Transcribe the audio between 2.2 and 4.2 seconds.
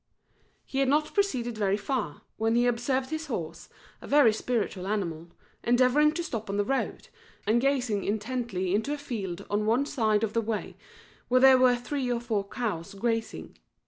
when he observed his horse, a